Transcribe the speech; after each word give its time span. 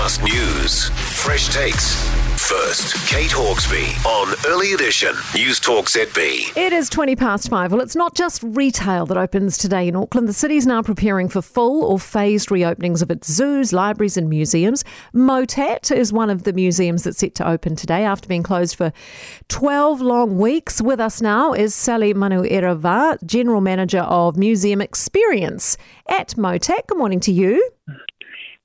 Fast 0.00 0.22
news, 0.22 0.88
fresh 1.22 1.52
takes. 1.54 1.94
First, 2.40 3.06
Kate 3.06 3.30
Hawkesby 3.30 4.02
on 4.06 4.34
Early 4.46 4.72
Edition, 4.72 5.14
News 5.34 5.60
Talk 5.60 5.88
ZB. 5.90 6.56
It 6.56 6.72
is 6.72 6.88
20 6.88 7.16
past 7.16 7.50
five. 7.50 7.70
Well, 7.70 7.82
it's 7.82 7.94
not 7.94 8.14
just 8.14 8.42
retail 8.42 9.04
that 9.06 9.18
opens 9.18 9.58
today 9.58 9.86
in 9.88 9.94
Auckland. 9.94 10.26
The 10.26 10.32
city's 10.32 10.66
now 10.66 10.80
preparing 10.80 11.28
for 11.28 11.42
full 11.42 11.84
or 11.84 11.98
phased 11.98 12.48
reopenings 12.48 13.02
of 13.02 13.10
its 13.10 13.30
zoos, 13.30 13.74
libraries, 13.74 14.16
and 14.16 14.30
museums. 14.30 14.84
Motat 15.14 15.94
is 15.94 16.14
one 16.14 16.30
of 16.30 16.44
the 16.44 16.54
museums 16.54 17.04
that's 17.04 17.18
set 17.18 17.34
to 17.34 17.46
open 17.46 17.76
today 17.76 18.02
after 18.02 18.26
being 18.26 18.42
closed 18.42 18.76
for 18.76 18.94
12 19.48 20.00
long 20.00 20.38
weeks. 20.38 20.80
With 20.80 20.98
us 20.98 21.20
now 21.20 21.52
is 21.52 21.74
Sally 21.74 22.14
Manuireva, 22.14 23.22
General 23.26 23.60
Manager 23.60 24.00
of 24.00 24.38
Museum 24.38 24.80
Experience 24.80 25.76
at 26.08 26.38
Motat. 26.38 26.86
Good 26.86 26.96
morning 26.96 27.20
to 27.20 27.32
you. 27.32 27.70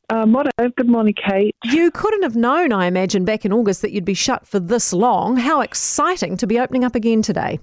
Uh, 0.09 0.25
Motto, 0.25 0.51
good 0.77 0.87
morning, 0.87 1.15
Kate. 1.15 1.55
You 1.63 1.89
couldn't 1.89 2.23
have 2.23 2.35
known, 2.35 2.71
I 2.71 2.85
imagine, 2.85 3.25
back 3.25 3.43
in 3.45 3.51
August 3.51 3.81
that 3.81 3.91
you'd 3.91 4.05
be 4.05 4.13
shut 4.13 4.47
for 4.47 4.59
this 4.59 4.93
long. 4.93 5.37
How 5.37 5.61
exciting 5.61 6.37
to 6.37 6.47
be 6.47 6.59
opening 6.59 6.83
up 6.83 6.95
again 6.95 7.21
today. 7.21 7.59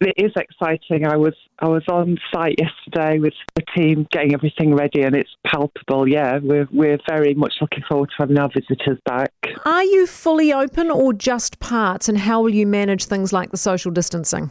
It 0.00 0.14
is 0.16 0.32
exciting. 0.36 1.06
I 1.06 1.16
was 1.16 1.34
I 1.60 1.68
was 1.68 1.84
on 1.88 2.18
site 2.32 2.58
yesterday 2.58 3.18
with 3.20 3.34
the 3.54 3.62
team 3.76 4.06
getting 4.10 4.34
everything 4.34 4.74
ready, 4.74 5.02
and 5.02 5.14
it's 5.14 5.30
palpable. 5.46 6.08
Yeah, 6.08 6.40
we're 6.42 6.68
we're 6.72 6.98
very 7.08 7.32
much 7.34 7.54
looking 7.60 7.84
forward 7.88 8.10
to 8.10 8.14
having 8.18 8.38
our 8.38 8.48
visitors 8.48 8.98
back. 9.06 9.32
Are 9.64 9.84
you 9.84 10.06
fully 10.06 10.52
open 10.52 10.90
or 10.90 11.12
just 11.12 11.60
parts? 11.60 12.08
And 12.08 12.18
how 12.18 12.42
will 12.42 12.54
you 12.54 12.66
manage 12.66 13.04
things 13.04 13.32
like 13.32 13.50
the 13.50 13.56
social 13.56 13.92
distancing? 13.92 14.50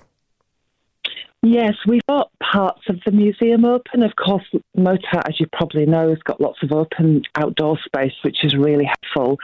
Yes, 1.46 1.74
we've 1.86 2.06
got 2.08 2.32
parts 2.40 2.84
of 2.88 3.02
the 3.06 3.12
museum 3.12 3.66
open. 3.66 4.02
Of 4.02 4.16
course, 4.16 4.46
Motat, 4.78 5.28
as 5.28 5.42
you 5.42 5.48
probably 5.52 5.86
know, 5.86 6.08
has 6.08 6.20
got 6.20 6.40
lots 6.40 6.64
of 6.64 6.72
open 6.72 7.24
outdoor 7.36 7.78
space, 7.86 8.14
which 8.24 8.46
is 8.46 8.56
really 8.56 8.86
helpful. 8.86 9.38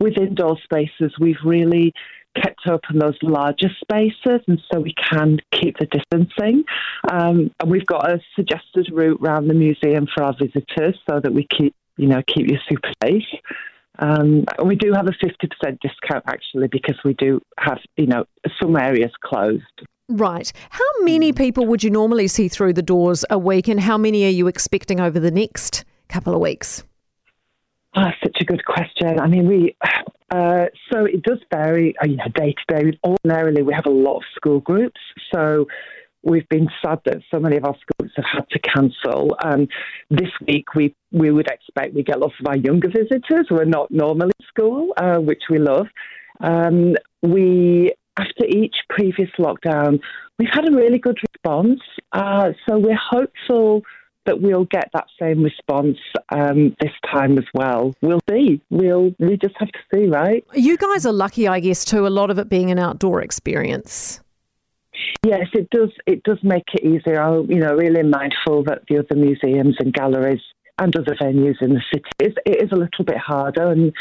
With 0.00 0.18
indoor 0.18 0.58
spaces, 0.64 1.14
we've 1.20 1.38
really 1.44 1.92
kept 2.34 2.66
open 2.68 2.98
those 2.98 3.16
larger 3.22 3.68
spaces, 3.80 4.40
and 4.48 4.60
so 4.72 4.80
we 4.80 4.94
can 4.94 5.38
keep 5.52 5.78
the 5.78 5.86
distancing. 5.86 6.64
Um, 7.08 7.52
and 7.60 7.70
we've 7.70 7.86
got 7.86 8.10
a 8.10 8.18
suggested 8.34 8.90
route 8.92 9.20
around 9.22 9.46
the 9.46 9.54
museum 9.54 10.08
for 10.12 10.24
our 10.24 10.34
visitors, 10.36 10.98
so 11.08 11.20
that 11.20 11.32
we 11.32 11.46
keep, 11.56 11.72
you 11.96 12.08
know, 12.08 12.20
keep 12.26 12.50
you 12.50 12.58
super 12.68 12.90
safe. 13.00 13.22
Um, 14.00 14.44
we 14.64 14.74
do 14.74 14.92
have 14.92 15.06
a 15.06 15.12
50% 15.12 15.78
discount 15.80 16.24
actually 16.26 16.66
because 16.66 16.98
we 17.04 17.14
do 17.14 17.40
have, 17.60 17.78
you 17.96 18.08
know, 18.08 18.24
some 18.60 18.76
areas 18.76 19.12
closed. 19.22 19.86
Right. 20.08 20.52
How 20.70 20.84
many 21.00 21.32
people 21.32 21.66
would 21.66 21.82
you 21.82 21.90
normally 21.90 22.28
see 22.28 22.48
through 22.48 22.74
the 22.74 22.82
doors 22.82 23.24
a 23.30 23.38
week, 23.38 23.68
and 23.68 23.80
how 23.80 23.96
many 23.96 24.24
are 24.26 24.30
you 24.30 24.46
expecting 24.46 25.00
over 25.00 25.18
the 25.18 25.30
next 25.30 25.84
couple 26.08 26.34
of 26.34 26.40
weeks? 26.40 26.84
Oh, 27.96 28.10
such 28.22 28.36
a 28.40 28.44
good 28.44 28.64
question. 28.64 29.18
I 29.18 29.26
mean, 29.28 29.46
we 29.46 29.76
uh, 30.30 30.66
so 30.92 31.04
it 31.04 31.22
does 31.22 31.38
vary, 31.52 31.94
uh, 32.02 32.06
you 32.06 32.16
know, 32.16 32.24
day 32.34 32.52
to 32.52 32.74
day. 32.74 32.98
Ordinarily, 33.04 33.62
we 33.62 33.72
have 33.72 33.86
a 33.86 33.90
lot 33.90 34.16
of 34.16 34.22
school 34.34 34.60
groups, 34.60 35.00
so 35.32 35.66
we've 36.22 36.48
been 36.48 36.68
sad 36.82 37.00
that 37.04 37.18
so 37.32 37.38
many 37.38 37.56
of 37.56 37.64
our 37.64 37.76
schools 37.76 38.10
have 38.16 38.24
had 38.32 38.50
to 38.50 38.58
cancel. 38.58 39.36
Um, 39.44 39.68
this 40.10 40.30
week, 40.46 40.74
we 40.74 40.94
we 41.12 41.30
would 41.30 41.48
expect 41.48 41.94
we 41.94 42.02
get 42.02 42.18
lots 42.18 42.34
of 42.40 42.46
our 42.46 42.56
younger 42.56 42.88
visitors 42.88 43.46
who 43.48 43.58
are 43.58 43.64
not 43.64 43.90
normally 43.90 44.32
in 44.40 44.46
school, 44.46 44.92
uh, 44.96 45.18
which 45.18 45.44
we 45.48 45.58
love. 45.58 45.86
Um, 46.40 46.94
we 47.22 47.94
after 48.16 48.44
each 48.46 48.76
previous 48.88 49.30
lockdown, 49.38 50.00
we've 50.38 50.48
had 50.52 50.68
a 50.68 50.72
really 50.72 50.98
good 50.98 51.18
response. 51.32 51.80
Uh, 52.12 52.52
so 52.68 52.78
we're 52.78 52.96
hopeful 52.96 53.82
that 54.26 54.40
we'll 54.40 54.64
get 54.64 54.88
that 54.94 55.06
same 55.20 55.42
response 55.42 55.98
um, 56.30 56.74
this 56.80 56.92
time 57.12 57.36
as 57.38 57.44
well. 57.52 57.94
We'll 58.00 58.20
see. 58.30 58.60
We'll 58.70 59.14
we 59.18 59.36
just 59.36 59.54
have 59.58 59.68
to 59.68 59.78
see, 59.92 60.06
right? 60.06 60.44
You 60.54 60.76
guys 60.76 61.04
are 61.04 61.12
lucky, 61.12 61.46
I 61.46 61.60
guess, 61.60 61.84
too. 61.84 62.06
A 62.06 62.08
lot 62.08 62.30
of 62.30 62.38
it 62.38 62.48
being 62.48 62.70
an 62.70 62.78
outdoor 62.78 63.20
experience. 63.22 64.20
Yes, 65.24 65.46
it 65.52 65.68
does. 65.70 65.90
It 66.06 66.22
does 66.22 66.38
make 66.42 66.64
it 66.72 66.84
easier. 66.84 67.20
I'm, 67.20 67.50
you 67.50 67.58
know, 67.58 67.74
really 67.74 68.02
mindful 68.02 68.64
that 68.64 68.82
the 68.88 68.98
other 68.98 69.16
museums 69.16 69.76
and 69.78 69.92
galleries 69.92 70.40
and 70.78 70.94
other 70.96 71.14
venues 71.20 71.60
in 71.60 71.74
the 71.74 71.82
city 71.92 72.04
is 72.20 72.34
it 72.46 72.62
is 72.62 72.72
a 72.72 72.76
little 72.76 73.04
bit 73.04 73.18
harder, 73.18 73.70
and 73.70 73.92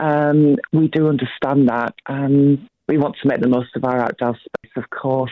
um, 0.00 0.56
we 0.72 0.88
do 0.88 1.08
understand 1.08 1.68
that. 1.68 1.94
Um, 2.06 2.68
we 2.88 2.98
want 2.98 3.16
to 3.22 3.28
make 3.28 3.40
the 3.40 3.48
most 3.48 3.76
of 3.76 3.84
our 3.84 4.00
outdoor 4.00 4.34
space, 4.34 4.72
of 4.76 4.90
course. 4.90 5.30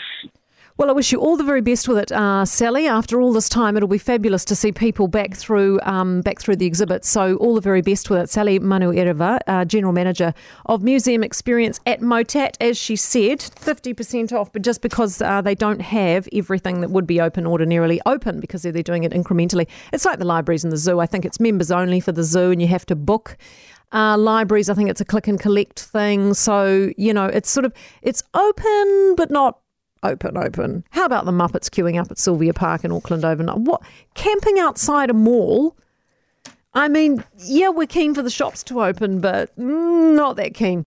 Well, 0.79 0.91
I 0.91 0.93
wish 0.93 1.11
you 1.11 1.19
all 1.19 1.39
the 1.39 1.45
very 1.45 1.63
best 1.63 1.89
with 1.89 1.97
it, 1.97 2.13
uh, 2.13 2.45
Sally. 2.45 2.87
After 2.87 3.19
all 3.19 3.33
this 3.33 3.49
time, 3.49 3.79
it'll 3.79 3.89
be 3.89 3.97
fabulous 3.97 4.45
to 4.45 4.55
see 4.55 4.73
people 4.73 5.09
back 5.09 5.33
through 5.35 5.81
um, 5.85 6.21
back 6.21 6.39
through 6.39 6.57
the 6.57 6.67
exhibit. 6.67 7.03
So, 7.07 7.37
all 7.37 7.55
the 7.55 7.63
very 7.63 7.81
best 7.81 8.11
with 8.11 8.21
it. 8.21 8.29
Sally 8.29 8.61
Manuireva, 8.61 9.39
uh, 9.47 9.65
General 9.65 9.95
Manager 9.95 10.35
of 10.67 10.83
Museum 10.83 11.25
Experience 11.25 11.81
at 11.87 12.01
Motat, 12.03 12.59
as 12.61 12.77
she 12.77 12.95
said, 12.95 13.39
50% 13.39 14.35
off, 14.35 14.53
but 14.53 14.61
just 14.61 14.83
because 14.83 15.23
uh, 15.23 15.41
they 15.41 15.55
don't 15.55 15.81
have 15.81 16.29
everything 16.31 16.83
that 16.83 16.91
would 16.91 17.07
be 17.07 17.23
open 17.23 17.47
ordinarily 17.47 17.99
open 18.05 18.39
because 18.39 18.61
they're 18.61 18.83
doing 18.83 19.05
it 19.05 19.13
incrementally. 19.13 19.67
It's 19.95 20.05
like 20.05 20.19
the 20.19 20.27
libraries 20.27 20.63
and 20.63 20.71
the 20.71 20.77
zoo. 20.77 21.01
I 21.01 21.07
think 21.07 21.25
it's 21.25 21.41
members 21.41 21.71
only 21.71 22.01
for 22.01 22.13
the 22.13 22.23
zoo, 22.23 22.51
and 22.51 22.61
you 22.61 22.69
have 22.69 22.85
to 22.87 22.95
book. 22.95 23.39
Uh, 23.93 24.19
libraries, 24.19 24.69
I 24.69 24.75
think 24.75 24.91
it's 24.91 25.01
a 25.01 25.05
click 25.05 25.29
and 25.29 25.39
collect 25.39 25.81
thing. 25.81 26.35
So, 26.35 26.93
you 26.97 27.15
know, 27.15 27.27
it's 27.27 27.49
sort 27.49 27.65
of, 27.65 27.73
it's 28.03 28.23
open, 28.35 29.15
but 29.17 29.31
not 29.31 29.61
open, 30.03 30.37
open. 30.37 30.85
How 30.91 31.05
about 31.05 31.25
the 31.25 31.33
Muppets 31.33 31.71
queuing 31.71 32.01
up 32.01 32.11
at 32.11 32.19
Sylvia 32.19 32.53
Park 32.53 32.85
in 32.85 32.93
Auckland 32.93 33.25
overnight? 33.25 33.59
What? 33.59 33.83
Camping 34.15 34.59
outside 34.59 35.09
a 35.09 35.15
mall? 35.15 35.77
I 36.75 36.89
mean, 36.89 37.25
yeah, 37.39 37.71
we're 37.71 37.87
keen 37.87 38.15
for 38.15 38.23
the 38.23 38.31
shops 38.31 38.63
to 38.65 38.83
open, 38.83 39.21
but 39.21 39.57
mm, 39.57 40.15
not 40.15 40.37
that 40.37 40.53
keen. 40.53 40.85